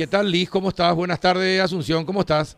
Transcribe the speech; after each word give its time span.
¿Qué 0.00 0.06
tal, 0.06 0.32
Liz? 0.32 0.48
¿Cómo 0.48 0.70
estás? 0.70 0.96
Buenas 0.96 1.20
tardes, 1.20 1.60
Asunción. 1.60 2.06
¿Cómo 2.06 2.20
estás? 2.20 2.56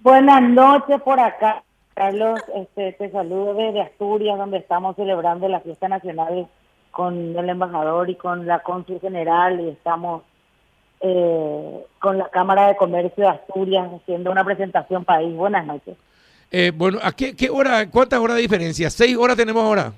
Buenas 0.00 0.42
noches 0.42 1.00
por 1.00 1.20
acá. 1.20 1.62
Carlos, 1.94 2.40
este, 2.56 2.90
te 2.94 3.08
saludo 3.12 3.54
desde 3.54 3.82
Asturias, 3.82 4.36
donde 4.36 4.58
estamos 4.58 4.96
celebrando 4.96 5.46
la 5.46 5.60
fiesta 5.60 5.88
nacional 5.88 6.48
con 6.90 7.38
el 7.38 7.48
embajador 7.48 8.10
y 8.10 8.16
con 8.16 8.48
la 8.48 8.64
cónsul 8.64 8.98
general 8.98 9.60
y 9.60 9.68
estamos 9.68 10.24
eh, 11.02 11.86
con 12.00 12.18
la 12.18 12.28
Cámara 12.30 12.66
de 12.66 12.76
Comercio 12.76 13.22
de 13.22 13.30
Asturias 13.30 13.88
haciendo 14.02 14.32
una 14.32 14.42
presentación 14.42 15.04
país. 15.04 15.32
Buenas 15.32 15.64
noches. 15.64 15.96
Eh, 16.50 16.72
bueno, 16.74 16.98
¿a 17.00 17.12
qué, 17.12 17.36
qué, 17.36 17.48
hora, 17.48 17.88
cuántas 17.88 18.18
horas 18.18 18.34
de 18.34 18.42
diferencia? 18.42 18.90
¿Seis 18.90 19.16
horas 19.16 19.36
tenemos 19.36 19.62
ahora? 19.62 19.92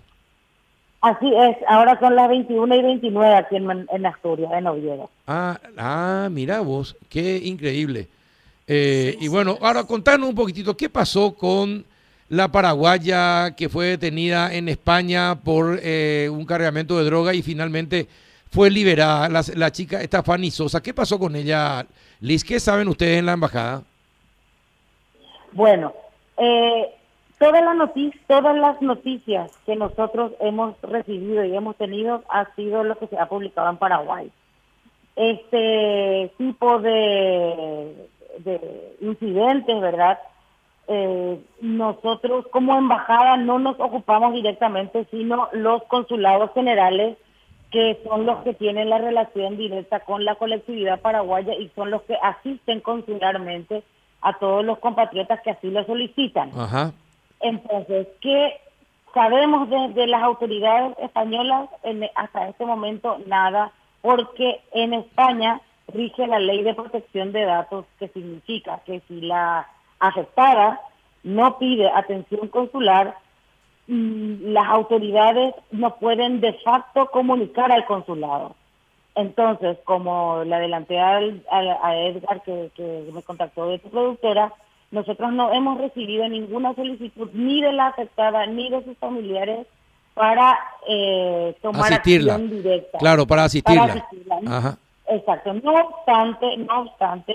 Así 1.03 1.35
es, 1.35 1.57
ahora 1.67 1.99
son 1.99 2.15
las 2.15 2.29
21 2.29 2.77
y 2.77 2.83
29 2.83 3.35
aquí 3.35 3.57
en, 3.57 3.89
en 3.91 4.07
Asturias, 4.07 4.53
en 4.55 4.69
Oviedo. 4.69 5.11
Ah, 5.27 5.59
ah, 5.77 6.29
mira 6.31 6.61
vos, 6.61 6.97
qué 7.09 7.39
increíble. 7.39 8.07
Eh, 8.69 9.17
y 9.21 9.27
bueno, 9.27 9.59
ahora 9.61 9.83
contanos 9.83 10.29
un 10.29 10.37
poquitito, 10.37 10.77
¿qué 10.77 10.89
pasó 10.89 11.35
con 11.35 11.85
la 12.29 12.53
paraguaya 12.53 13.51
que 13.57 13.69
fue 13.69 13.87
detenida 13.87 14.55
en 14.55 14.69
España 14.69 15.35
por 15.43 15.81
eh, 15.83 16.29
un 16.31 16.47
cargamento 16.47 16.97
de 16.97 17.05
droga 17.05 17.35
y 17.35 17.43
finalmente 17.43 18.07
fue 18.49 18.71
liberada? 18.71 19.29
La, 19.29 19.43
la 19.57 19.73
chica, 19.73 20.01
esta 20.01 20.23
Fanny 20.23 20.53
Sosa, 20.53 20.81
¿qué 20.81 20.95
pasó 20.95 21.19
con 21.19 21.35
ella? 21.35 21.85
Liz, 22.21 22.45
¿qué 22.45 22.61
saben 22.61 22.87
ustedes 22.87 23.19
en 23.19 23.27
la 23.27 23.33
embajada? 23.33 23.83
Bueno, 25.51 25.93
eh, 26.39 26.95
todas 27.43 27.65
las 27.65 27.77
noticias, 27.77 28.25
todas 28.29 28.57
las 28.57 28.81
noticias 28.81 29.51
que 29.67 29.75
nosotros 29.75 30.33
hemos 30.39 30.81
recibido 30.81 31.45
y 31.45 31.57
hemos 31.57 31.77
tenido 31.77 32.23
ha 32.29 32.47
sido 32.55 32.85
lo 32.85 32.97
que 32.97 33.09
se 33.09 33.19
ha 33.19 33.27
publicado 33.27 33.69
en 33.69 33.79
Paraguay. 33.79 34.31
Este 35.17 36.33
tipo 36.39 36.79
de, 36.79 38.09
de 38.39 38.97
incidentes, 39.01 39.81
¿verdad? 39.81 40.21
Eh, 40.87 41.41
nosotros 41.61 42.47
como 42.53 42.79
embajada 42.79 43.37
no 43.37 43.59
nos 43.59 43.79
ocupamos 43.81 44.35
directamente, 44.35 45.05
sino 45.11 45.49
los 45.53 45.83
consulados 45.85 46.53
generales, 46.55 47.19
que 47.73 48.01
son 48.05 48.25
los 48.25 48.45
que 48.45 48.55
tienen 48.55 48.89
la 48.89 48.99
relación 48.99 49.57
directa 49.57 50.01
con 50.01 50.25
la 50.25 50.37
colectividad 50.37 51.01
paraguaya 51.01 51.55
y 51.55 51.71
son 51.71 51.91
los 51.91 52.03
que 52.03 52.17
asisten 52.23 52.81
consularmente 52.81 53.83
a 54.21 54.39
todos 54.39 54.65
los 54.65 54.79
compatriotas 54.79 55.41
que 55.41 55.51
así 55.51 55.71
lo 55.71 55.85
solicitan. 55.85 56.51
Ajá. 56.57 56.93
Entonces, 57.43 58.07
¿qué 58.21 58.61
sabemos 59.13 59.69
desde 59.69 60.07
las 60.07 60.23
autoridades 60.23 60.97
españolas? 60.99 61.69
En, 61.83 62.09
hasta 62.15 62.49
este 62.49 62.65
momento 62.65 63.19
nada, 63.27 63.73
porque 64.01 64.61
en 64.73 64.95
España 64.95 65.61
rige 65.89 66.27
la 66.27 66.39
ley 66.39 66.63
de 66.63 66.75
protección 66.75 67.33
de 67.33 67.45
datos, 67.45 67.85
que 67.99 68.09
significa 68.09 68.81
que 68.87 69.01
si 69.09 69.21
la 69.21 69.69
afectada 69.99 70.81
no 71.23 71.59
pide 71.59 71.91
atención 71.91 72.49
consular, 72.49 73.17
las 73.87 74.67
autoridades 74.69 75.55
no 75.71 75.97
pueden 75.97 76.41
de 76.41 76.55
facto 76.55 77.07
comunicar 77.07 77.71
al 77.73 77.85
consulado. 77.85 78.55
Entonces, 79.15 79.77
como 79.85 80.43
le 80.45 80.55
adelanté 80.55 80.99
a, 80.99 81.19
a 81.19 81.97
Edgar 81.97 82.43
que, 82.43 82.71
que, 82.75 83.11
me 83.13 83.23
contactó 83.23 83.69
de 83.69 83.79
tu 83.79 83.91
productora, 83.91 84.53
nosotros 84.93 85.33
no 85.33 85.53
hemos 85.53 85.79
recibido 85.79 86.29
ninguna 86.29 86.75
solicitud 86.75 87.31
ni 87.33 87.61
de 87.61 87.73
la 87.73 87.89
afectada 87.89 88.47
ni 88.47 88.71
de 88.71 88.85
sus 88.85 88.97
familiares 88.99 89.67
para 90.15 90.59
eh, 90.87 91.57
tomar 91.63 91.93
asistirla. 91.93 92.35
acción 92.35 92.51
directa. 92.51 92.99
Claro, 92.99 93.27
para 93.27 93.45
asistirla. 93.45 93.81
Para 93.81 93.93
asistirla. 93.95 94.41
Ajá. 94.47 94.79
Exacto. 95.09 95.55
No 95.55 95.73
obstante, 95.73 96.57
no 96.59 96.83
obstante, 96.83 97.35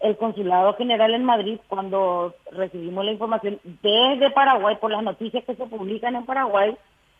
el 0.00 0.16
Consulado 0.16 0.74
General 0.74 1.14
en 1.14 1.24
Madrid, 1.24 1.58
cuando 1.68 2.34
recibimos 2.50 3.04
la 3.04 3.12
información 3.12 3.60
desde 3.82 4.30
Paraguay, 4.30 4.76
por 4.80 4.90
las 4.90 5.02
noticias 5.02 5.44
que 5.44 5.54
se 5.54 5.66
publican 5.66 6.16
en 6.16 6.24
Paraguay, 6.24 6.74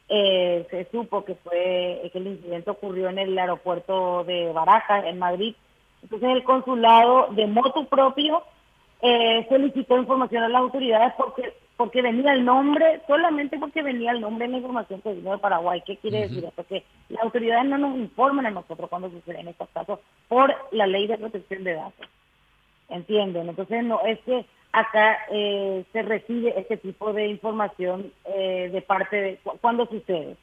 eh, 0.09 0.66
se 0.71 0.87
supo 0.91 1.25
que 1.25 1.34
fue 1.37 2.11
que 2.12 2.19
el 2.19 2.27
incidente 2.27 2.71
ocurrió 2.71 3.09
en 3.09 3.19
el 3.19 3.39
aeropuerto 3.39 4.25
de 4.25 4.53
Barajas, 4.53 5.05
en 5.05 5.19
Madrid. 5.19 5.55
Entonces 6.03 6.28
el 6.31 6.45
consulado, 6.45 7.28
de 7.31 7.47
moto 7.47 7.84
propio, 7.84 8.43
eh, 9.04 9.47
solicitó 9.50 9.98
información 9.98 10.44
a 10.44 10.48
las 10.48 10.62
autoridades 10.62 11.12
porque 11.19 11.53
porque 11.76 12.03
venía 12.03 12.32
el 12.32 12.44
nombre, 12.44 13.00
solamente 13.06 13.59
porque 13.59 13.82
venía 13.82 14.12
el 14.12 14.20
nombre 14.20 14.44
en 14.44 14.53
la 14.53 14.59
información 14.59 15.00
que 15.03 15.12
vino 15.12 15.32
de 15.32 15.38
Paraguay. 15.38 15.82
¿Qué 15.84 15.97
quiere 15.97 16.20
decir 16.20 16.44
esto? 16.44 16.65
Que 16.65 16.84
las 17.09 17.22
autoridades 17.22 17.66
no 17.66 17.78
nos 17.78 17.97
informan 17.97 18.47
a 18.47 18.50
nosotros 18.50 18.88
cuando 18.88 19.10
suceden 19.10 19.48
estos 19.48 19.69
casos 19.70 19.98
por 20.28 20.54
la 20.70 20.87
ley 20.87 21.06
de 21.06 21.19
protección 21.19 21.65
de 21.65 21.75
datos. 21.75 22.06
¿Entienden? 22.88 23.48
Entonces, 23.48 23.82
no 23.82 24.00
es 24.06 24.20
que 24.20 24.47
acá 24.72 25.19
eh, 25.31 25.84
se 25.92 26.03
recibe 26.03 26.54
este 26.56 26.76
tipo 26.76 27.12
de 27.12 27.26
información 27.26 28.12
eh, 28.25 28.71
de 28.72 28.82
parte 28.82 29.16
de 29.16 29.38
cuando 29.60 29.86
sucede. 29.86 30.36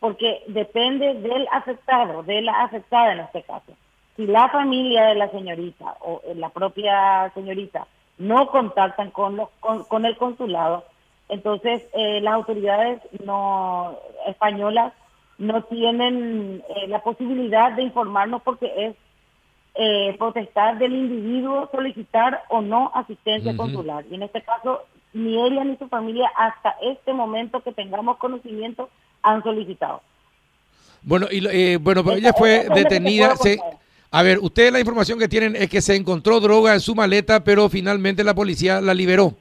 Porque 0.00 0.42
depende 0.46 1.14
del 1.14 1.46
afectado, 1.52 2.22
de 2.22 2.40
la 2.40 2.62
afectada 2.62 3.12
en 3.12 3.20
este 3.20 3.42
caso. 3.42 3.72
Si 4.16 4.26
la 4.26 4.48
familia 4.48 5.06
de 5.06 5.16
la 5.16 5.30
señorita 5.30 5.96
o 6.00 6.22
la 6.34 6.48
propia 6.48 7.30
señorita 7.34 7.86
no 8.18 8.48
contactan 8.50 9.10
con, 9.10 9.36
los, 9.36 9.48
con, 9.60 9.84
con 9.84 10.04
el 10.04 10.16
consulado, 10.16 10.84
entonces 11.28 11.82
eh, 11.94 12.20
las 12.20 12.34
autoridades 12.34 13.00
no 13.24 13.96
españolas 14.26 14.92
no 15.38 15.62
tienen 15.64 16.62
eh, 16.68 16.88
la 16.88 17.00
posibilidad 17.00 17.72
de 17.72 17.82
informarnos 17.82 18.42
porque 18.42 18.72
es 18.86 18.96
eh, 19.74 20.16
potestad 20.18 20.74
del 20.74 20.92
individuo 20.92 21.68
solicitar 21.70 22.42
o 22.48 22.60
no 22.60 22.90
asistencia 22.94 23.56
consular. 23.56 24.04
Y 24.10 24.16
en 24.16 24.24
este 24.24 24.42
caso, 24.42 24.82
ni 25.12 25.40
ella 25.40 25.62
ni 25.62 25.76
su 25.76 25.86
familia 25.88 26.28
hasta 26.36 26.74
este 26.82 27.12
momento 27.12 27.62
que 27.62 27.72
tengamos 27.72 28.16
conocimiento 28.16 28.90
han 29.22 29.42
solicitado. 29.44 30.02
Bueno, 31.02 31.26
y, 31.30 31.46
eh, 31.46 31.76
bueno, 31.76 32.02
pero 32.02 32.16
ella 32.16 32.32
fue 32.32 32.66
detenida. 32.74 33.36
Se, 33.36 33.60
a 34.10 34.22
ver, 34.22 34.38
ustedes 34.38 34.72
la 34.72 34.80
información 34.80 35.18
que 35.18 35.28
tienen 35.28 35.54
es 35.54 35.68
que 35.68 35.82
se 35.82 35.94
encontró 35.94 36.40
droga 36.40 36.72
en 36.72 36.80
su 36.80 36.94
maleta, 36.94 37.44
pero 37.44 37.68
finalmente 37.68 38.24
la 38.24 38.34
policía 38.34 38.80
la 38.80 38.94
liberó. 38.94 39.34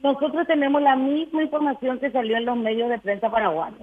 Nosotros 0.00 0.46
tenemos 0.46 0.82
la 0.82 0.94
misma 0.94 1.42
información 1.42 1.98
que 1.98 2.10
salió 2.10 2.36
en 2.36 2.44
los 2.44 2.56
medios 2.56 2.90
de 2.90 2.98
prensa 2.98 3.30
paraguayos. 3.30 3.80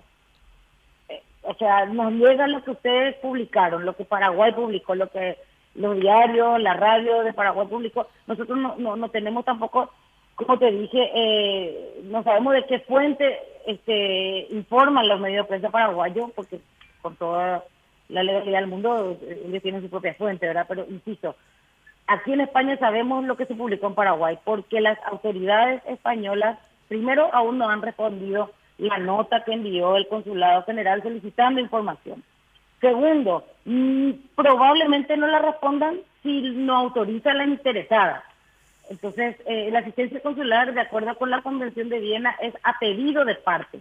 Eh, 1.09 1.21
o 1.41 1.55
sea, 1.55 1.85
nos 1.87 2.13
llega 2.13 2.47
lo 2.47 2.63
que 2.63 2.71
ustedes 2.71 3.15
publicaron, 3.15 3.83
lo 3.83 3.95
que 3.95 4.05
Paraguay 4.05 4.53
publicó, 4.53 4.93
lo 4.93 5.09
que 5.09 5.37
los 5.73 5.99
diarios, 5.99 6.61
la 6.61 6.75
radio 6.75 7.23
de 7.23 7.33
Paraguay 7.33 7.67
publicó. 7.67 8.07
Nosotros 8.27 8.57
no, 8.57 8.75
no, 8.77 8.95
no 8.95 9.09
tenemos 9.09 9.43
tampoco, 9.43 9.89
como 10.35 10.59
te 10.59 10.71
dije, 10.71 11.09
eh, 11.15 12.01
no 12.03 12.21
sabemos 12.23 12.53
de 12.53 12.65
qué 12.67 12.79
fuente 12.81 13.39
este, 13.65 14.47
informan 14.51 15.07
los 15.07 15.19
medios 15.19 15.45
de 15.45 15.49
prensa 15.49 15.71
paraguayos, 15.71 16.29
porque 16.35 16.59
por 17.01 17.15
toda 17.15 17.63
la 18.13 18.23
legalidad 18.23 18.59
del 18.59 18.69
mundo, 18.69 19.17
ellos 19.45 19.61
tienen 19.61 19.81
su 19.81 19.89
propia 19.89 20.13
fuente, 20.13 20.47
¿verdad? 20.47 20.65
Pero 20.67 20.85
insisto, 20.89 21.35
aquí 22.07 22.33
en 22.33 22.41
España 22.41 22.77
sabemos 22.77 23.25
lo 23.25 23.35
que 23.35 23.45
se 23.45 23.55
publicó 23.55 23.87
en 23.87 23.95
Paraguay, 23.95 24.37
porque 24.43 24.81
las 24.81 24.97
autoridades 25.05 25.81
españolas, 25.87 26.59
primero, 26.87 27.29
aún 27.33 27.57
no 27.57 27.69
han 27.69 27.81
respondido 27.81 28.51
la 28.77 28.97
nota 28.97 29.43
que 29.43 29.53
envió 29.53 29.95
el 29.95 30.07
Consulado 30.07 30.63
General 30.63 31.01
solicitando 31.01 31.59
información. 31.59 32.23
Segundo, 32.79 33.45
mmm, 33.65 34.11
probablemente 34.35 35.17
no 35.17 35.27
la 35.27 35.39
respondan 35.39 35.99
si 36.21 36.41
no 36.41 36.75
autoriza 36.75 37.33
la 37.33 37.45
interesada. 37.45 38.23
Entonces, 38.89 39.37
eh, 39.45 39.69
la 39.71 39.79
asistencia 39.79 40.21
consular, 40.21 40.73
de 40.73 40.81
acuerdo 40.81 41.15
con 41.15 41.29
la 41.29 41.41
Convención 41.41 41.89
de 41.89 41.99
Viena, 41.99 42.35
es 42.41 42.53
a 42.63 42.77
pedido 42.79 43.25
de 43.25 43.35
parte. 43.35 43.79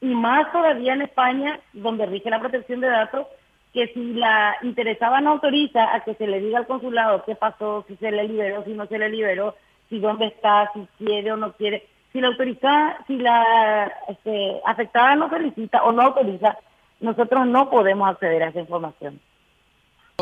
Y 0.00 0.14
más 0.14 0.52
todavía 0.52 0.92
en 0.92 1.02
España, 1.02 1.58
donde 1.72 2.06
rige 2.06 2.30
la 2.30 2.38
protección 2.38 2.80
de 2.80 2.88
datos, 2.88 3.26
que 3.72 3.88
si 3.88 4.14
la 4.14 4.56
interesada 4.62 5.20
no 5.20 5.32
autoriza 5.32 5.94
a 5.94 6.04
que 6.04 6.14
se 6.14 6.26
le 6.26 6.40
diga 6.40 6.58
al 6.58 6.66
consulado 6.66 7.24
qué 7.24 7.34
pasó, 7.34 7.84
si 7.86 7.96
se 7.96 8.10
le 8.10 8.24
liberó, 8.24 8.64
si 8.64 8.72
no 8.72 8.86
se 8.86 8.98
le 8.98 9.08
liberó, 9.08 9.54
si 9.88 9.98
dónde 9.98 10.26
está, 10.26 10.70
si 10.74 10.86
quiere 10.98 11.32
o 11.32 11.36
no 11.36 11.52
quiere. 11.52 11.86
Si 12.12 12.20
la 12.20 12.28
autoriza, 12.28 12.96
si 13.06 13.16
la 13.18 13.92
este, 14.08 14.60
afectada 14.64 15.14
no 15.14 15.28
solicita 15.28 15.82
o 15.84 15.92
no 15.92 16.02
autoriza, 16.02 16.56
nosotros 17.00 17.46
no 17.46 17.70
podemos 17.70 18.08
acceder 18.08 18.42
a 18.42 18.48
esa 18.48 18.60
información. 18.60 19.20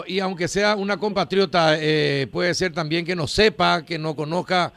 Y 0.07 0.21
aunque 0.21 0.49
sea 0.49 0.77
una 0.77 0.99
compatriota, 0.99 1.77
eh, 1.79 2.27
puede 2.31 2.53
ser 2.55 2.73
también 2.73 3.07
que 3.07 3.17
no 3.17 3.27
sepa, 3.27 3.85
que 3.85 3.99
no 3.99 4.15
conozca, 4.15 4.73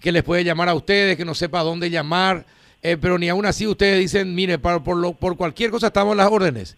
que 0.00 0.10
les 0.10 0.24
puede 0.24 0.42
llamar 0.42 0.68
a 0.68 0.74
ustedes, 0.74 1.16
que 1.16 1.24
no 1.24 1.34
sepa 1.34 1.62
dónde 1.62 1.90
llamar, 1.90 2.44
eh, 2.82 2.96
pero 2.96 3.18
ni 3.18 3.28
aún 3.28 3.46
así 3.46 3.66
ustedes 3.66 4.00
dicen, 4.00 4.34
mire, 4.34 4.58
por, 4.58 4.82
por, 4.82 4.96
lo, 4.96 5.12
por 5.12 5.36
cualquier 5.36 5.70
cosa 5.70 5.88
estamos 5.88 6.12
en 6.12 6.18
las 6.18 6.32
órdenes. 6.32 6.76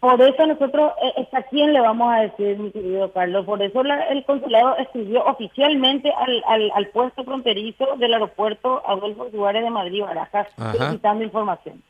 Por 0.00 0.18
eso 0.22 0.46
nosotros, 0.46 0.92
eh, 1.02 1.28
¿a 1.30 1.42
quién 1.42 1.74
le 1.74 1.80
vamos 1.80 2.10
a 2.10 2.22
decir, 2.22 2.58
mi 2.58 2.70
querido 2.70 3.12
Carlos? 3.12 3.44
Por 3.44 3.60
eso 3.60 3.82
la, 3.82 4.04
el 4.04 4.24
consulado 4.24 4.78
escribió 4.78 5.22
oficialmente 5.26 6.10
al, 6.10 6.42
al, 6.46 6.72
al, 6.74 6.88
puesto 6.88 7.22
fronterizo 7.22 7.84
del 7.98 8.14
aeropuerto 8.14 8.82
Adolfo 8.86 9.30
Suárez 9.30 9.62
de 9.62 9.68
Madrid, 9.68 10.02
Barajas, 10.02 10.48
solicitando 10.56 11.22
información. 11.22 11.82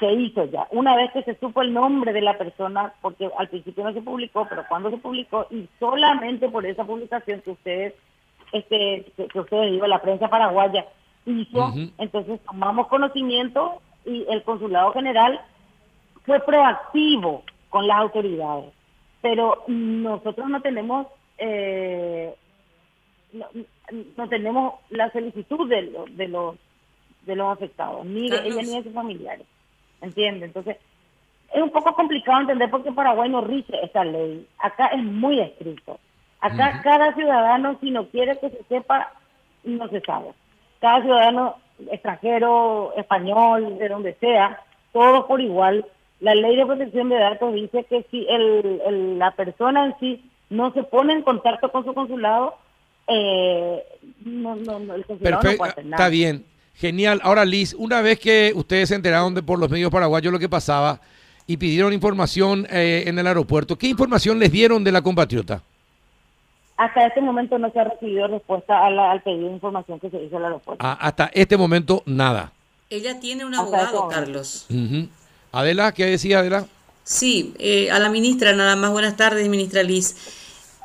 se 0.00 0.12
hizo 0.14 0.46
ya. 0.46 0.66
Una 0.72 0.96
vez 0.96 1.12
que 1.12 1.22
se 1.22 1.38
supo 1.38 1.62
el 1.62 1.72
nombre 1.72 2.12
de 2.12 2.22
la 2.22 2.36
persona, 2.36 2.92
porque 3.00 3.30
al 3.38 3.48
principio 3.50 3.84
no 3.84 3.92
se 3.92 4.02
publicó, 4.02 4.44
pero 4.48 4.64
cuando 4.68 4.90
se 4.90 4.96
publicó, 4.96 5.46
y 5.48 5.68
solamente 5.78 6.48
por 6.48 6.66
esa 6.66 6.84
publicación 6.84 7.40
que 7.42 7.52
ustedes, 7.52 7.94
este, 8.50 9.06
que, 9.32 9.38
ustedes 9.38 9.70
digo, 9.70 9.86
la 9.86 10.02
prensa 10.02 10.26
paraguaya 10.26 10.84
hizo, 11.24 11.72
entonces 11.98 12.40
tomamos 12.44 12.88
conocimiento 12.88 13.80
y 14.04 14.26
el 14.28 14.42
consulado 14.42 14.92
general 14.92 15.40
fue 16.26 16.40
proactivo 16.40 17.44
con 17.70 17.86
las 17.86 17.98
autoridades. 17.98 18.72
Pero 19.22 19.64
nosotros 19.68 20.48
no 20.48 20.60
tenemos 20.60 21.06
eh, 21.38 22.34
no, 23.32 24.28
tenemos 24.28 24.74
la 24.90 25.10
solicitud 25.12 25.68
de, 25.68 25.90
de 26.10 26.28
los 26.28 26.56
de 27.22 27.34
los 27.34 27.52
afectados, 27.52 28.04
ni 28.06 28.30
de 28.30 28.36
ella 28.36 28.62
ni 28.62 28.76
de 28.76 28.82
sus 28.84 28.92
familiares. 28.92 29.46
¿Entiende? 30.00 30.46
Entonces, 30.46 30.76
es 31.52 31.62
un 31.62 31.70
poco 31.70 31.94
complicado 31.94 32.40
entender 32.40 32.70
por 32.70 32.82
qué 32.82 32.92
Paraguay 32.92 33.28
no 33.28 33.40
rige 33.40 33.84
esta 33.84 34.04
ley. 34.04 34.46
Acá 34.58 34.86
es 34.88 35.02
muy 35.02 35.40
estricto. 35.40 35.98
Acá 36.40 36.80
cada 36.82 37.14
ciudadano, 37.14 37.78
si 37.80 37.90
no 37.90 38.06
quiere 38.08 38.38
que 38.38 38.50
se 38.50 38.62
sepa, 38.64 39.12
no 39.64 39.88
se 39.88 40.00
sabe. 40.02 40.32
Cada 40.80 41.02
ciudadano 41.02 41.56
extranjero, 41.90 42.92
español, 42.96 43.78
de 43.78 43.88
donde 43.88 44.14
sea, 44.14 44.62
todos 44.92 45.24
por 45.24 45.40
igual. 45.40 45.84
La 46.20 46.34
ley 46.34 46.56
de 46.56 46.64
protección 46.64 47.08
de 47.08 47.16
datos 47.16 47.54
dice 47.54 47.84
que 47.84 48.06
si 48.10 48.26
el, 48.28 49.18
la 49.18 49.32
persona 49.32 49.86
en 49.86 49.94
sí 50.00 50.24
no 50.48 50.72
se 50.72 50.82
pone 50.82 51.12
en 51.12 51.22
contacto 51.22 51.70
con 51.70 51.84
su 51.84 51.92
consulado, 51.92 52.56
eh, 53.06 53.82
no, 54.24 54.56
no, 54.56 54.94
el 54.94 55.04
consulado 55.04 55.42
no 55.42 55.56
puede 55.56 55.70
hacer 55.72 55.84
nada. 55.84 55.96
Está 55.96 56.08
bien. 56.08 56.44
Genial. 56.74 57.20
Ahora, 57.22 57.44
Liz, 57.44 57.74
una 57.74 58.02
vez 58.02 58.18
que 58.18 58.52
ustedes 58.54 58.90
se 58.90 58.94
enteraron 58.94 59.34
de 59.34 59.42
por 59.42 59.58
los 59.58 59.70
medios 59.70 59.90
paraguayos 59.90 60.32
lo 60.32 60.38
que 60.38 60.48
pasaba 60.48 61.00
y 61.46 61.56
pidieron 61.56 61.92
información 61.92 62.66
eh, 62.70 63.04
en 63.06 63.18
el 63.18 63.26
aeropuerto, 63.26 63.76
¿qué 63.76 63.86
información 63.86 64.38
les 64.38 64.50
dieron 64.52 64.84
de 64.84 64.92
la 64.92 65.00
compatriota? 65.00 65.62
Hasta 66.76 67.06
este 67.06 67.22
momento 67.22 67.58
no 67.58 67.70
se 67.70 67.80
ha 67.80 67.84
recibido 67.84 68.26
respuesta 68.28 68.84
al 68.86 69.22
pedido 69.22 69.48
de 69.48 69.54
información 69.54 69.98
que 69.98 70.10
se 70.10 70.22
hizo 70.22 70.36
en 70.36 70.42
el 70.42 70.44
aeropuerto. 70.44 70.84
Ah, 70.84 70.98
hasta 71.00 71.30
este 71.32 71.56
momento, 71.56 72.02
nada. 72.04 72.52
Ella 72.90 73.18
tiene 73.18 73.46
un 73.46 73.54
abogado, 73.54 74.08
Carlos. 74.08 74.66
Adela, 75.52 75.92
¿qué 75.92 76.06
decía 76.06 76.40
Adela? 76.40 76.66
Sí, 77.04 77.54
eh, 77.58 77.90
a 77.90 77.98
la 77.98 78.10
ministra 78.10 78.52
nada 78.52 78.76
más. 78.76 78.90
Buenas 78.90 79.16
tardes, 79.16 79.48
ministra 79.48 79.82
Liz. 79.82 80.16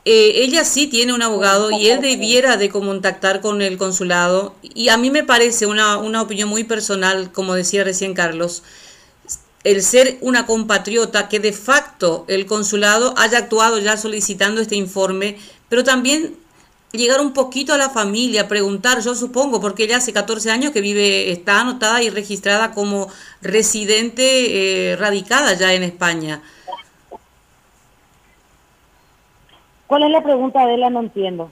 Eh, 0.04 0.44
ella 0.44 0.64
sí 0.64 0.88
tiene 0.88 1.14
un 1.14 1.22
abogado 1.22 1.70
y 1.72 1.90
él 1.90 2.02
debiera 2.02 2.58
de 2.58 2.70
contactar 2.70 3.42
con 3.42 3.62
el 3.62 3.78
consulado. 3.78 4.56
Y 4.62 4.90
a 4.90 4.98
mí 4.98 5.12
me 5.12 5.24
parece 5.24 5.66
una, 5.66 5.98
una 5.98 6.22
opinión 6.22 6.50
muy 6.50 6.64
personal, 6.64 7.32
como 7.32 7.54
decía 7.54 7.84
recién 7.84 8.14
Carlos, 8.14 8.64
el 9.64 9.84
ser 9.84 10.18
una 10.22 10.46
compatriota 10.46 11.30
que 11.30 11.40
de 11.40 11.54
facto 11.54 12.26
el 12.28 12.46
consulado 12.46 13.14
haya 13.18 13.40
actuado 13.40 13.78
ya 13.80 13.96
solicitando 13.98 14.62
este 14.62 14.76
informe, 14.76 15.38
pero 15.70 15.84
también 15.84 16.36
llegar 16.98 17.22
un 17.22 17.34
poquito 17.34 17.74
a 17.74 17.78
la 17.78 17.90
familia, 17.90 18.48
preguntar, 18.48 19.02
yo 19.02 19.16
supongo, 19.16 19.62
porque 19.62 19.84
ella 19.84 19.98
hace 19.98 20.14
14 20.14 20.52
años 20.52 20.72
que 20.72 20.82
vive, 20.82 21.32
está 21.32 21.62
anotada 21.62 22.04
y 22.04 22.10
registrada 22.10 22.72
como 22.72 23.08
residente 23.42 24.92
eh, 24.92 24.96
radicada 24.98 25.54
ya 25.54 25.74
en 25.74 25.84
España. 25.84 26.42
¿Cuál 29.88 30.04
es 30.04 30.12
la 30.12 30.24
pregunta, 30.24 30.62
Adela? 30.62 30.90
No 30.90 31.02
entiendo. 31.02 31.52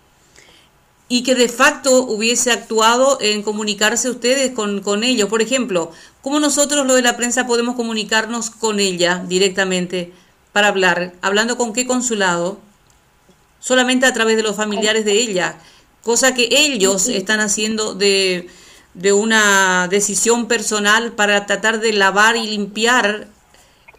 Y 1.10 1.24
que 1.24 1.36
de 1.36 1.50
facto 1.50 2.04
hubiese 2.04 2.52
actuado 2.52 3.18
en 3.20 3.42
comunicarse 3.42 4.10
ustedes 4.10 4.52
con, 4.52 4.82
con 4.82 5.04
ellos. 5.04 5.28
Por 5.28 5.42
ejemplo, 5.42 5.92
¿cómo 6.22 6.40
nosotros, 6.40 6.86
lo 6.86 6.94
de 6.94 7.02
la 7.02 7.18
prensa, 7.18 7.48
podemos 7.48 7.76
comunicarnos 7.76 8.50
con 8.50 8.80
ella 8.80 9.24
directamente 9.28 10.14
para 10.54 10.68
hablar? 10.68 11.14
¿Hablando 11.22 11.58
con 11.58 11.74
qué 11.74 11.88
consulado? 11.88 12.60
Solamente 13.60 14.06
a 14.06 14.14
través 14.14 14.38
de 14.38 14.44
los 14.44 14.56
familiares 14.56 15.06
de 15.06 15.14
ella. 15.14 15.58
Cosa 16.04 16.34
que 16.34 16.48
ellos 16.52 17.08
están 17.10 17.40
haciendo 17.40 17.94
de, 17.94 18.48
de 18.94 19.14
una 19.14 19.88
decisión 19.90 20.48
personal 20.48 21.12
para 21.12 21.46
tratar 21.46 21.80
de 21.80 21.94
lavar 21.94 22.38
y 22.38 22.48
limpiar 22.48 23.28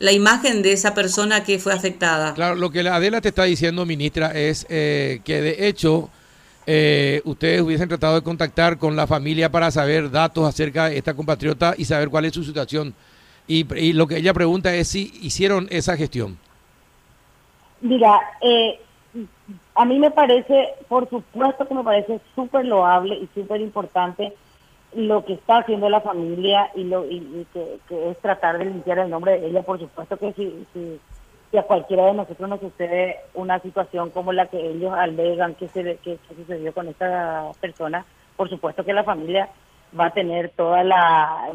la 0.01 0.13
imagen 0.13 0.63
de 0.63 0.73
esa 0.73 0.95
persona 0.95 1.45
que 1.45 1.59
fue 1.59 1.73
afectada. 1.73 2.35
Claro, 2.35 2.57
lo 2.57 2.71
que 2.71 2.81
Adela 2.81 3.21
te 3.21 3.29
está 3.29 3.45
diciendo, 3.45 3.85
ministra, 3.85 4.33
es 4.33 4.67
eh, 4.71 5.21
que 5.25 5.43
de 5.43 5.69
hecho 5.69 6.09
eh, 6.67 7.21
ustedes 7.25 7.61
hubiesen 7.61 7.89
tratado 7.89 8.15
de 8.15 8.23
contactar 8.23 8.79
con 8.79 8.97
la 8.97 9.07
familia 9.07 9.51
para 9.51 9.71
saber 9.71 10.11
datos 10.11 10.49
acerca 10.49 10.89
de 10.89 10.97
esta 10.97 11.15
compatriota 11.15 11.75
y 11.77 11.85
saber 11.85 12.09
cuál 12.09 12.25
es 12.25 12.33
su 12.33 12.45
situación. 12.45 12.95
Y, 13.47 13.93
lo 13.93 14.07
que 14.07 14.19
ella 14.19 14.33
pregunta 14.33 14.75
es 14.75 14.89
si 14.89 15.13
hicieron 15.23 15.67
esa 15.71 15.97
gestión. 15.97 16.39
Mira, 17.81 18.21
eh, 18.41 18.79
a 19.81 19.87
mí 19.87 19.99
me 19.99 20.11
parece, 20.11 20.75
por 20.89 21.09
supuesto 21.09 21.67
que 21.67 21.73
me 21.73 21.83
parece 21.83 22.21
súper 22.35 22.67
loable 22.67 23.15
y 23.15 23.27
súper 23.35 23.63
importante 23.63 24.35
lo 24.93 25.25
que 25.25 25.33
está 25.33 25.61
haciendo 25.61 25.89
la 25.89 26.03
familia 26.03 26.71
y 26.75 26.85
lo 26.85 27.07
y, 27.07 27.47
que, 27.51 28.11
es 28.11 28.19
tratar 28.19 28.59
de 28.59 28.67
limpiar 28.67 28.99
el 28.99 29.09
nombre 29.09 29.41
de 29.41 29.47
ella, 29.47 29.63
por 29.63 29.79
supuesto 29.79 30.19
que 30.19 30.35
si, 30.35 31.57
a 31.57 31.63
cualquiera 31.63 32.05
de 32.05 32.13
nosotros 32.13 32.47
nos 32.47 32.61
sucede 32.61 33.21
una 33.33 33.59
situación 33.61 34.11
como 34.11 34.35
la 34.35 34.49
que 34.49 34.61
ellos 34.61 34.93
alegan 34.93 35.55
que, 35.55 35.69
se, 35.69 35.97
que, 35.97 36.19
sucedió 36.37 36.75
con 36.75 36.89
esta 36.89 37.51
persona, 37.59 38.05
por 38.37 38.51
supuesto 38.51 38.85
que 38.85 38.93
la 38.93 39.05
familia 39.05 39.49
va 39.99 40.09
a 40.09 40.13
tener 40.13 40.51
toda 40.51 40.85
la, 40.85 41.49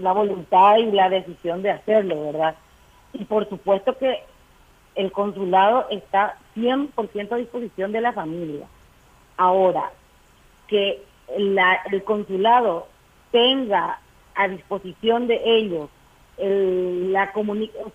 la, 0.00 0.12
voluntad 0.12 0.78
y 0.78 0.90
la 0.90 1.08
decisión 1.08 1.62
de 1.62 1.70
hacerlo, 1.70 2.32
¿verdad? 2.32 2.56
Y 3.12 3.24
por 3.26 3.48
supuesto 3.48 3.96
que 3.96 4.24
el 4.94 5.12
consulado 5.12 5.86
está 5.90 6.38
100% 6.56 7.32
a 7.32 7.36
disposición 7.36 7.92
de 7.92 8.00
la 8.00 8.12
familia. 8.12 8.66
Ahora, 9.36 9.90
que 10.68 11.02
el 11.36 12.04
consulado 12.04 12.86
tenga 13.30 13.98
a 14.34 14.48
disposición 14.48 15.26
de 15.26 15.40
ellos 15.44 15.90
la 16.36 17.32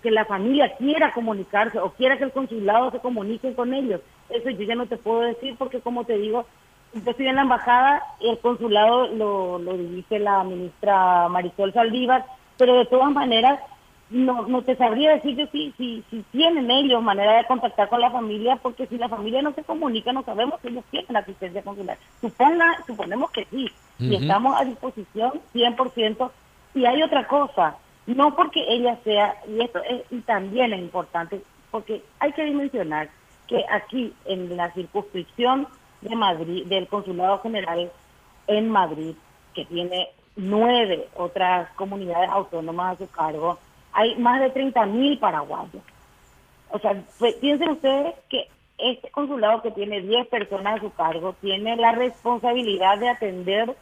que 0.01 0.11
la 0.11 0.25
familia 0.25 0.75
quiera 0.77 1.11
comunicarse 1.11 1.77
o 1.79 1.91
quiera 1.91 2.17
que 2.17 2.23
el 2.23 2.31
consulado 2.31 2.91
se 2.91 2.99
comunique 2.99 3.53
con 3.53 3.73
ellos. 3.73 4.01
Eso 4.29 4.49
yo 4.49 4.63
ya 4.63 4.75
no 4.75 4.85
te 4.85 4.97
puedo 4.97 5.21
decir 5.21 5.55
porque 5.57 5.81
como 5.81 6.05
te 6.05 6.17
digo, 6.17 6.45
yo 6.93 7.11
estoy 7.11 7.27
en 7.27 7.35
la 7.35 7.41
embajada 7.41 8.01
y 8.19 8.29
el 8.29 8.39
consulado 8.39 9.07
lo, 9.07 9.59
lo 9.59 9.77
dirige 9.77 10.19
la 10.19 10.43
ministra 10.43 11.27
Marisol 11.27 11.73
Saldívar, 11.73 12.25
pero 12.57 12.77
de 12.77 12.85
todas 12.85 13.11
maneras 13.11 13.59
no, 14.09 14.47
no 14.47 14.63
te 14.63 14.75
sabría 14.75 15.13
decir 15.13 15.35
yo 15.35 15.45
si, 15.47 15.71
si, 15.77 16.03
si 16.09 16.23
tienen 16.31 16.69
ellos 16.71 17.01
manera 17.01 17.37
de 17.37 17.45
contactar 17.45 17.89
con 17.89 18.01
la 18.01 18.09
familia, 18.09 18.55
porque 18.55 18.87
si 18.87 18.97
la 18.97 19.07
familia 19.07 19.41
no 19.41 19.53
se 19.53 19.63
comunica, 19.63 20.11
no 20.11 20.23
sabemos 20.23 20.59
si 20.61 20.69
ellos 20.69 20.83
tienen 20.89 21.15
asistencia 21.15 21.61
consular. 21.61 21.97
Suponga, 22.19 22.83
suponemos 22.87 23.29
que 23.31 23.45
sí, 23.45 23.69
y 23.99 24.15
estamos 24.15 24.59
a 24.59 24.65
disposición 24.65 25.33
100%. 25.53 26.31
Y 26.75 26.85
hay 26.85 27.03
otra 27.03 27.27
cosa, 27.27 27.77
no 28.07 28.35
porque 28.35 28.63
ella 28.67 28.97
sea, 29.03 29.35
y 29.47 29.61
esto 29.61 29.79
es, 29.83 30.03
y 30.11 30.21
también 30.21 30.73
es 30.73 30.79
importante, 30.79 31.41
porque 31.69 32.01
hay 32.19 32.31
que 32.33 32.45
dimensionar 32.45 33.09
que 33.47 33.63
aquí 33.71 34.13
en 34.25 34.55
la 34.55 34.71
circunscripción 34.73 35.67
de 36.01 36.15
Madrid, 36.15 36.65
del 36.65 36.87
Consulado 36.87 37.39
General 37.39 37.91
en 38.47 38.69
Madrid, 38.69 39.15
que 39.53 39.65
tiene 39.65 40.09
nueve 40.35 41.07
otras 41.15 41.69
comunidades 41.73 42.29
autónomas 42.29 42.95
a 42.95 43.05
su 43.05 43.11
cargo, 43.11 43.59
hay 43.99 44.15
más 44.15 44.39
de 44.39 44.49
30 44.49 44.85
mil 44.85 45.19
paraguayos. 45.19 45.83
O 46.71 46.79
sea, 46.79 46.95
pues, 47.17 47.35
piensen 47.35 47.71
ustedes 47.71 48.15
que 48.29 48.47
este 48.77 49.09
consulado 49.11 49.61
que 49.61 49.71
tiene 49.71 50.01
10 50.01 50.27
personas 50.27 50.77
a 50.77 50.81
su 50.81 50.93
cargo 50.93 51.35
tiene 51.41 51.75
la 51.75 51.91
responsabilidad 51.91 52.97
de 52.97 53.09
atender 53.09 53.75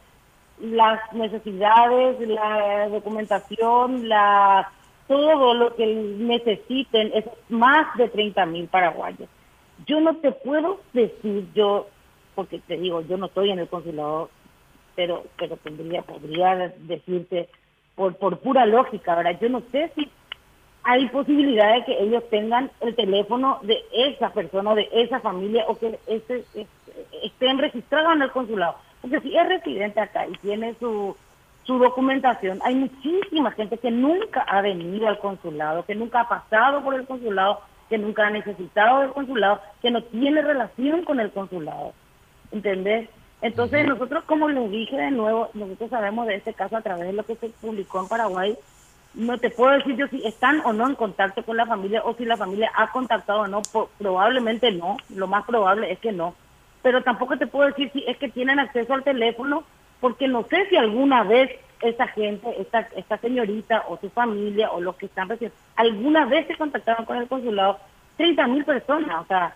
las 0.60 1.12
necesidades, 1.12 2.18
la 2.28 2.88
documentación, 2.88 4.08
la 4.08 4.72
todo 5.06 5.54
lo 5.54 5.74
que 5.76 5.86
necesiten, 5.86 7.12
es 7.14 7.24
más 7.48 7.86
de 7.96 8.08
30 8.08 8.44
mil 8.46 8.66
paraguayos. 8.66 9.28
Yo 9.86 10.00
no 10.00 10.16
te 10.16 10.32
puedo 10.32 10.80
decir 10.92 11.46
yo, 11.54 11.86
porque 12.34 12.58
te 12.58 12.76
digo, 12.76 13.02
yo 13.02 13.16
no 13.16 13.26
estoy 13.26 13.50
en 13.50 13.60
el 13.60 13.68
consulado, 13.68 14.30
pero 14.96 15.22
pero 15.38 15.56
tendría, 15.58 16.02
podría 16.02 16.56
decirte 16.78 17.48
por, 17.98 18.14
por 18.14 18.38
pura 18.38 18.64
lógica, 18.64 19.16
¿verdad? 19.16 19.38
Yo 19.40 19.48
no 19.50 19.60
sé 19.72 19.90
si 19.96 20.08
hay 20.84 21.08
posibilidad 21.08 21.74
de 21.74 21.84
que 21.84 22.00
ellos 22.00 22.22
tengan 22.30 22.70
el 22.80 22.94
teléfono 22.94 23.58
de 23.62 23.76
esa 23.92 24.30
persona, 24.30 24.74
de 24.74 24.88
esa 24.92 25.20
familia, 25.20 25.64
o 25.66 25.76
que 25.76 25.98
este, 26.06 26.44
estén 27.24 27.58
registrados 27.58 28.14
en 28.14 28.22
el 28.22 28.30
consulado. 28.30 28.76
Porque 29.02 29.20
si 29.20 29.36
es 29.36 29.48
residente 29.48 30.00
acá 30.00 30.26
y 30.28 30.32
tiene 30.38 30.74
su, 30.78 31.16
su 31.64 31.78
documentación, 31.78 32.60
hay 32.64 32.76
muchísima 32.76 33.50
gente 33.50 33.78
que 33.78 33.90
nunca 33.90 34.42
ha 34.42 34.62
venido 34.62 35.08
al 35.08 35.18
consulado, 35.18 35.84
que 35.84 35.96
nunca 35.96 36.20
ha 36.20 36.28
pasado 36.28 36.82
por 36.82 36.94
el 36.94 37.04
consulado, 37.04 37.60
que 37.88 37.98
nunca 37.98 38.28
ha 38.28 38.30
necesitado 38.30 39.00
del 39.00 39.10
consulado, 39.10 39.60
que 39.82 39.90
no 39.90 40.02
tiene 40.04 40.40
relación 40.40 41.04
con 41.04 41.18
el 41.18 41.32
consulado. 41.32 41.92
¿Entendés? 42.52 43.10
Entonces 43.40 43.86
nosotros, 43.86 44.24
como 44.24 44.48
les 44.48 44.70
dije 44.70 44.96
de 44.96 45.10
nuevo, 45.10 45.50
nosotros 45.54 45.90
sabemos 45.90 46.26
de 46.26 46.36
este 46.36 46.54
caso 46.54 46.76
a 46.76 46.82
través 46.82 47.06
de 47.06 47.12
lo 47.12 47.24
que 47.24 47.36
se 47.36 47.48
publicó 47.50 48.00
en 48.00 48.08
Paraguay. 48.08 48.56
No 49.14 49.38
te 49.38 49.50
puedo 49.50 49.72
decir 49.72 49.96
yo 49.96 50.06
si 50.08 50.26
están 50.26 50.60
o 50.64 50.72
no 50.72 50.86
en 50.88 50.96
contacto 50.96 51.42
con 51.44 51.56
la 51.56 51.66
familia 51.66 52.02
o 52.04 52.14
si 52.14 52.24
la 52.24 52.36
familia 52.36 52.70
ha 52.74 52.90
contactado 52.90 53.42
o 53.42 53.46
no. 53.46 53.62
probablemente 53.98 54.72
no, 54.72 54.96
lo 55.10 55.26
más 55.28 55.44
probable 55.44 55.92
es 55.92 55.98
que 56.00 56.12
no. 56.12 56.34
Pero 56.82 57.02
tampoco 57.02 57.38
te 57.38 57.46
puedo 57.46 57.68
decir 57.68 57.90
si 57.92 58.04
es 58.06 58.16
que 58.18 58.28
tienen 58.28 58.58
acceso 58.58 58.92
al 58.92 59.04
teléfono, 59.04 59.64
porque 60.00 60.26
no 60.28 60.44
sé 60.44 60.66
si 60.68 60.76
alguna 60.76 61.22
vez 61.22 61.50
esa 61.80 62.08
gente, 62.08 62.60
esta, 62.60 62.88
esta 62.96 63.18
señorita 63.18 63.84
o 63.88 63.98
su 63.98 64.10
familia 64.10 64.70
o 64.72 64.80
los 64.80 64.96
que 64.96 65.06
están 65.06 65.28
recién, 65.28 65.52
alguna 65.76 66.24
vez 66.26 66.46
se 66.48 66.56
contactaron 66.56 67.04
con 67.04 67.16
el 67.16 67.28
consulado. 67.28 67.78
30 68.16 68.46
mil 68.48 68.64
personas, 68.64 69.22
o 69.22 69.26
sea, 69.26 69.54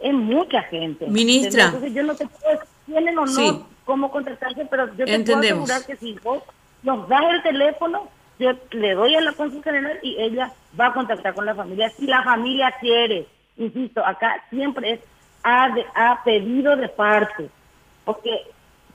es 0.00 0.14
mucha 0.14 0.62
gente. 0.62 1.06
Ministra. 1.08 1.66
Entonces 1.66 1.92
yo 1.92 2.02
no 2.02 2.14
te 2.14 2.26
puedo 2.26 2.52
decir 2.52 2.77
tienen 2.88 3.18
o 3.18 3.26
no 3.26 3.66
cómo 3.84 4.10
contactarse, 4.10 4.66
pero 4.66 4.86
yo 4.96 5.06
te 5.06 5.18
puedo 5.20 5.38
asegurar 5.38 5.86
que 5.86 5.96
si 5.96 6.12
vos 6.22 6.42
nos 6.82 7.08
das 7.08 7.22
el 7.30 7.42
teléfono, 7.42 8.08
yo 8.38 8.50
le 8.70 8.94
doy 8.94 9.14
a 9.14 9.20
la 9.20 9.32
consulta 9.32 9.70
general 9.70 9.98
y 10.02 10.16
ella 10.20 10.52
va 10.78 10.88
a 10.88 10.92
contactar 10.92 11.34
con 11.34 11.46
la 11.46 11.54
familia. 11.54 11.88
Si 11.90 12.06
la 12.06 12.22
familia 12.22 12.74
quiere, 12.80 13.26
insisto, 13.56 14.04
acá 14.04 14.44
siempre 14.50 14.92
es 14.92 15.00
a, 15.42 15.70
a 15.94 16.22
pedido 16.22 16.76
de 16.76 16.88
parte, 16.88 17.48
porque 18.04 18.42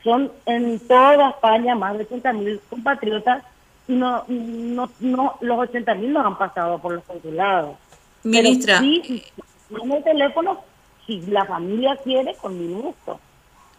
son 0.03 0.31
en 0.45 0.79
toda 0.87 1.29
España 1.29 1.75
más 1.75 1.97
de 1.97 2.03
80 2.03 2.33
mil 2.33 2.61
compatriotas 2.69 3.43
y 3.87 3.93
no, 3.93 4.23
no, 4.27 4.89
no, 4.99 5.37
los 5.41 5.59
80 5.59 5.95
mil 5.95 6.13
no 6.13 6.25
han 6.25 6.37
pasado 6.37 6.79
por 6.79 6.93
los 6.93 7.03
consulados. 7.03 7.75
Ministra. 8.23 8.79
Pero 8.79 9.03
sí, 9.03 9.23
el 9.69 10.03
teléfono, 10.03 10.61
si 11.05 11.21
la 11.21 11.45
familia 11.45 11.97
quiere, 12.03 12.35
con 12.35 12.57
mi 12.57 12.73
gusto. 12.73 13.19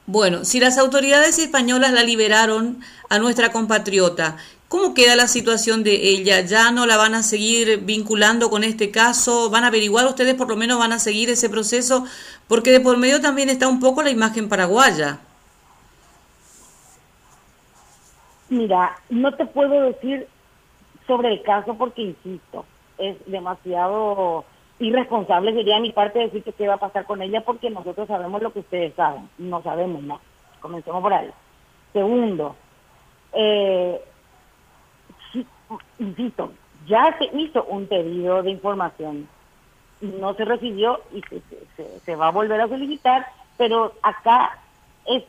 Bueno, 0.07 0.45
si 0.45 0.61
las 0.61 0.77
autoridades 0.77 1.39
españolas 1.39 1.93
la 1.93 2.03
liberaron 2.03 2.81
a 3.09 3.19
nuestra 3.19 3.53
compatriota, 3.53 4.37
¿cómo 4.69 4.93
queda 4.93 5.17
la 5.17 5.29
situación 5.29 5.83
de 5.83 6.11
ella? 6.11 6.43
¿Ya 6.43 6.71
no 6.73 6.85
la 6.85 6.99
van 6.99 7.15
a 7.15 7.23
seguir 7.23 7.81
vinculando 7.85 8.51
con 8.51 8.65
este 8.65 8.91
caso? 8.91 9.49
¿Van 9.49 9.65
a 9.65 9.69
averiguar 9.69 10.07
ustedes, 10.07 10.35
por 10.35 10.51
lo 10.51 10.57
menos 10.57 10.79
van 10.79 10.93
a 10.93 10.99
seguir 10.99 11.31
ese 11.31 11.49
proceso? 11.49 12.05
Porque 12.49 12.71
de 12.71 12.81
por 12.81 12.99
medio 12.99 13.23
también 13.23 13.49
está 13.49 13.67
un 13.67 13.81
poco 13.81 14.03
la 14.03 14.11
imagen 14.11 14.51
paraguaya. 14.51 15.21
Mira, 18.51 18.99
no 19.09 19.33
te 19.35 19.47
puedo 19.47 19.81
decir 19.85 20.29
sobre 21.07 21.33
el 21.33 21.43
caso 21.43 21.75
porque, 21.79 22.03
insisto, 22.03 22.67
es 22.99 23.17
demasiado 23.25 24.45
irresponsable 24.79 25.53
sería 25.53 25.81
mi 25.81 25.93
parte 25.93 26.19
decir 26.19 26.43
que 26.43 26.53
qué 26.53 26.69
va 26.69 26.75
a 26.75 26.79
pasar 26.79 27.05
con 27.05 27.23
ella 27.23 27.43
porque 27.43 27.71
nosotros 27.71 28.09
sabemos 28.09 28.43
lo 28.43 28.53
que 28.53 28.61
ustedes 28.61 28.95
saben. 28.95 29.29
No 29.39 29.63
sabemos, 29.63 30.03
¿no? 30.03 30.21
Comencemos 30.61 31.03
por 31.03 31.13
ahí. 31.13 31.31
Segundo, 31.93 32.57
eh, 33.33 34.01
insisto, 35.99 36.53
ya 36.87 37.17
se 37.19 37.31
hizo 37.37 37.65
un 37.65 37.87
pedido 37.87 38.43
de 38.43 38.51
información. 38.51 39.29
No 40.01 40.35
se 40.35 40.45
recibió 40.45 41.01
y 41.13 41.23
se, 41.77 42.01
se, 42.01 42.17
va 42.17 42.29
a 42.29 42.33
volver 42.33 42.61
a 42.61 42.69
solicitar, 42.69 43.27
pero 43.57 43.93
acá 44.03 44.59
es 45.07 45.23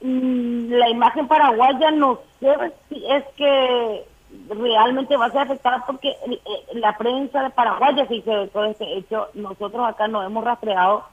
mm, 0.00 0.72
la 0.72 0.88
imagen 0.88 1.28
paraguaya 1.28 1.90
no 1.90 2.20
sé 2.40 2.72
si 2.88 3.04
es 3.06 3.24
que 3.36 4.04
realmente 4.48 5.16
va 5.16 5.26
a 5.26 5.30
ser 5.30 5.42
afectada 5.42 5.84
porque 5.86 6.08
eh, 6.10 6.40
la 6.74 6.96
prensa 6.96 7.42
de 7.42 7.50
Paraguay 7.50 7.94
ya 7.96 8.06
se 8.06 8.16
hizo 8.16 8.46
todo 8.48 8.64
este 8.64 8.98
hecho. 8.98 9.28
Nosotros 9.34 9.86
acá 9.86 10.08
no 10.08 10.22
hemos 10.22 10.44
rastreado, 10.44 11.04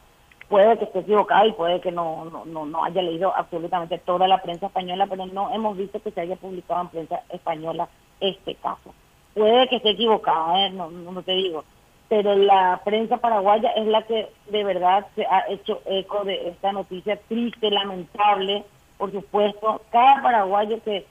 puede 0.48 0.78
que 0.78 0.86
esté 0.86 1.00
equivocado 1.00 1.48
y 1.48 1.54
puede 1.54 1.82
que 1.82 1.92
no, 1.92 2.44
no, 2.46 2.66
no, 2.66 2.84
haya 2.84 3.02
leído 3.02 3.36
absolutamente 3.36 3.98
toda 4.00 4.28
la 4.28 4.42
prensa 4.42 4.68
española, 4.68 5.08
pero 5.08 5.26
no 5.26 5.54
hemos 5.54 5.78
visto 5.78 6.02
que 6.02 6.12
se 6.12 6.22
haya 6.22 6.36
publicado 6.36 6.82
en 6.82 6.88
prensa 6.88 7.22
española 7.30 7.88
este 8.20 8.56
caso. 8.56 8.94
Puede 9.34 9.68
que 9.68 9.78
esté 9.78 9.92
equivocada, 9.92 10.66
¿eh? 10.66 10.70
no, 10.72 10.90
no 10.90 11.22
te 11.22 11.34
digo, 11.34 11.64
pero 12.10 12.36
la 12.36 12.82
prensa 12.84 13.18
paraguaya 13.18 13.70
es 13.72 13.86
la 13.86 14.02
que 14.02 14.30
de 14.50 14.64
verdad 14.64 15.06
se 15.16 15.26
ha 15.28 15.46
hecho 15.48 15.82
eco 15.86 16.24
de 16.24 16.50
esta 16.50 16.72
noticia 16.72 17.20
triste, 17.28 17.70
lamentable, 17.70 18.66
por 18.98 19.12
supuesto. 19.12 19.82
Cada 19.92 20.22
paraguayo 20.24 20.82
que 20.84 21.06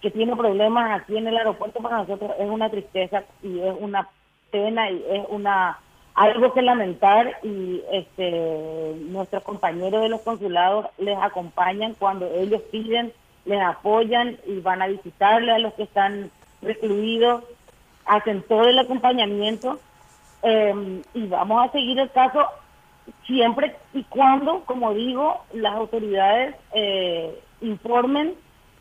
que 0.00 0.10
tiene 0.10 0.34
problemas 0.36 1.00
aquí 1.00 1.16
en 1.16 1.26
el 1.26 1.36
aeropuerto 1.36 1.80
para 1.80 1.98
nosotros 1.98 2.32
es 2.38 2.48
una 2.48 2.70
tristeza 2.70 3.24
y 3.42 3.60
es 3.60 3.74
una 3.78 4.08
pena 4.50 4.90
y 4.90 5.04
es 5.10 5.24
una 5.28 5.78
algo 6.14 6.52
que 6.52 6.62
lamentar 6.62 7.38
y 7.42 7.82
este 7.92 8.94
nuestros 9.08 9.42
compañeros 9.42 10.02
de 10.02 10.08
los 10.08 10.20
consulados 10.22 10.86
les 10.98 11.16
acompañan 11.18 11.94
cuando 11.94 12.26
ellos 12.26 12.62
piden, 12.70 13.12
les 13.44 13.60
apoyan 13.62 14.36
y 14.46 14.60
van 14.60 14.82
a 14.82 14.88
visitarle 14.88 15.52
a 15.52 15.58
los 15.58 15.72
que 15.74 15.84
están 15.84 16.30
recluidos, 16.62 17.44
hacen 18.06 18.42
todo 18.42 18.64
el 18.64 18.78
acompañamiento 18.78 19.78
em, 20.42 21.02
y 21.14 21.26
vamos 21.26 21.66
a 21.66 21.72
seguir 21.72 21.98
el 21.98 22.10
caso 22.10 22.44
siempre 23.26 23.76
y 23.94 24.02
cuando, 24.04 24.64
como 24.64 24.92
digo, 24.94 25.42
las 25.52 25.74
autoridades 25.74 26.56
eh, 26.74 27.38
informen 27.60 28.34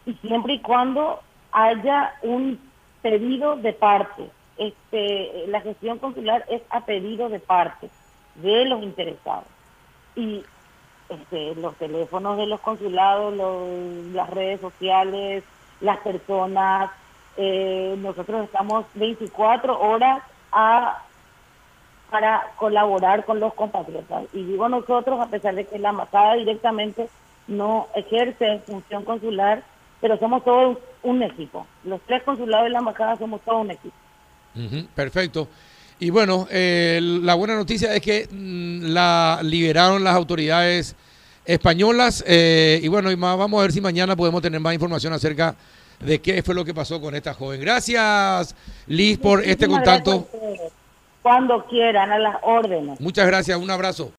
y 0.10 0.28
siempre 0.28 0.54
y 0.54 0.60
cuando 0.60 1.20
haya 1.52 2.16
un 2.24 2.60
pedido 3.02 3.56
de 3.56 3.74
parte. 3.74 4.30
Este, 4.58 5.46
la 5.48 5.62
gestión 5.62 6.00
consular 6.00 6.44
es 6.50 6.62
a 6.70 6.82
pedido 6.82 7.30
de 7.30 7.40
parte 7.40 7.90
de 8.36 8.66
los 8.66 8.82
interesados. 8.82 9.46
Y 10.16 10.44
este, 11.10 11.56
los 11.56 11.76
teléfonos 11.76 12.38
de 12.38 12.48
los 12.48 12.60
consulados, 12.60 13.34
las 14.14 14.30
redes 14.32 14.60
sociales, 14.62 15.44
las 15.80 16.00
personas, 16.00 16.92
eh, 17.38 17.96
nosotros 18.00 18.46
estamos 18.46 18.86
24 18.96 19.80
horas 19.80 20.24
a, 20.52 21.04
para 22.10 22.52
colaborar 22.58 23.26
con 23.26 23.40
los 23.40 23.54
compatriotas. 23.54 24.26
Y 24.34 24.44
digo 24.44 24.68
nosotros, 24.70 25.22
a 25.22 25.28
pesar 25.28 25.54
de 25.54 25.66
que 25.66 25.78
la 25.78 25.90
embajada 25.90 26.34
directamente 26.34 27.10
no 27.48 27.88
ejerce 27.96 28.60
función 28.66 29.06
consular, 29.06 29.64
pero 30.02 30.18
somos 30.18 30.44
todos 30.44 30.78
un 31.04 31.24
equipo. 31.24 31.66
Los 31.84 32.02
tres 32.06 32.24
consulados 32.24 32.66
de 32.66 32.72
la 32.72 32.80
embajada 32.80 33.16
somos 33.18 33.42
todo 33.42 33.60
un 33.60 33.72
equipo. 33.72 33.96
perfecto. 34.96 35.48
Y 36.00 36.10
bueno, 36.12 36.48
eh, 36.50 37.00
la 37.02 37.36
buena 37.36 37.56
noticia 37.56 37.94
es 37.94 38.02
que 38.02 38.28
mm, 38.32 38.94
la 38.94 39.42
liberaron 39.44 40.04
las 40.04 40.16
autoridades 40.16 40.96
españolas 41.46 42.24
eh, 42.28 42.80
y 42.82 42.88
bueno, 42.88 43.12
y 43.12 43.16
vamos 43.16 43.60
a 43.60 43.64
ver 43.64 43.72
si 43.72 43.82
mañana 43.82 44.16
podemos 44.16 44.42
tener 44.42 44.60
más 44.62 44.74
información 44.74 45.12
acerca 45.14 45.56
de 46.00 46.22
qué 46.22 46.42
fue 46.42 46.56
lo 46.56 46.64
que 46.64 46.74
pasó 46.74 47.02
con 47.02 47.16
esta 47.16 47.34
joven. 47.34 47.60
Gracias, 47.60 48.56
Liz, 48.88 49.18
por 49.18 49.44
este 49.44 49.68
contacto. 49.68 50.28
Cuando 51.22 51.66
quieran, 51.66 52.12
a 52.12 52.18
las 52.18 52.38
órdenes. 52.44 53.00
Muchas 53.02 53.28
gracias, 53.28 53.58
un 53.58 53.70
abrazo. 53.70 54.08